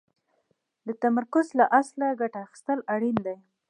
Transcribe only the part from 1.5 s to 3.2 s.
له اصله ګټه اخيستل اړين